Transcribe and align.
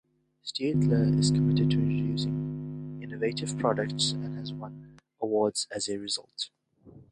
Staedtler 0.43 1.19
is 1.19 1.29
committed 1.29 1.69
to 1.69 1.79
introducing 1.79 2.99
innovative 3.03 3.55
products 3.59 4.13
and 4.13 4.35
has 4.39 4.51
won 4.51 4.99
awards 5.21 5.67
as 5.69 5.87
a 5.87 5.99
result. 5.99 6.49